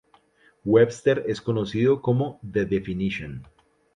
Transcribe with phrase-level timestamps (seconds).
[0.65, 3.43] Webster es conocido como "The Definition".